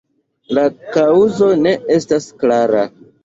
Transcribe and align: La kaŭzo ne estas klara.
La 0.57 0.63
kaŭzo 0.95 1.49
ne 1.65 1.75
estas 1.99 2.29
klara. 2.45 2.81